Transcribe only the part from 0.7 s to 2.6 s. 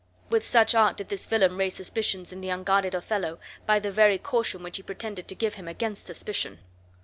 art did this villain raise suspicions in the